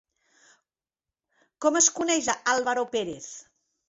[1.65, 3.29] Com es coneix a Álvaro Pérez?